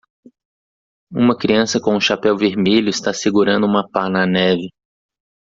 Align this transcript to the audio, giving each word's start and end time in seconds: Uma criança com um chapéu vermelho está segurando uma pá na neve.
Uma 1.13 1.37
criança 1.37 1.79
com 1.79 1.95
um 1.95 1.99
chapéu 2.01 2.35
vermelho 2.35 2.89
está 2.89 3.13
segurando 3.13 3.67
uma 3.67 3.87
pá 3.87 4.09
na 4.09 4.25
neve. 4.25 4.67